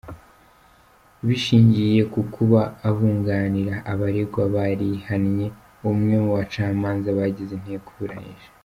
[1.27, 5.47] Bishingiye ku kuba abunganira abaregwa barihannye
[5.91, 8.49] umwe mu bacamanza bagize inteko iburanisha.